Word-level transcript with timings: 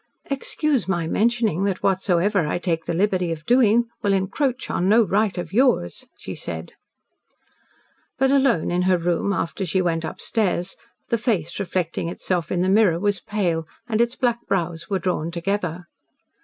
"Excuse 0.31 0.87
my 0.87 1.05
mentioning 1.05 1.63
that 1.65 1.83
whatsoever 1.83 2.47
I 2.47 2.57
take 2.57 2.85
the 2.85 2.93
liberty 2.95 3.31
of 3.31 3.45
doing 3.45 3.85
will 4.01 4.13
encroach 4.13 4.67
on 4.67 4.89
no 4.89 5.03
right 5.03 5.37
of 5.37 5.53
yours," 5.53 6.07
she 6.17 6.33
said. 6.33 6.71
But, 8.17 8.31
alone 8.31 8.71
in 8.71 8.81
her 8.89 8.97
room, 8.97 9.31
after 9.31 9.63
she 9.63 9.79
went 9.79 10.03
upstairs, 10.03 10.75
the 11.09 11.19
face 11.19 11.59
reflecting 11.59 12.09
itself 12.09 12.51
in 12.51 12.61
the 12.61 12.67
mirror 12.67 12.99
was 12.99 13.19
pale 13.19 13.67
and 13.87 14.01
its 14.01 14.15
black 14.15 14.39
brows 14.47 14.89
were 14.89 14.97
drawn 14.97 15.29
together. 15.29 15.85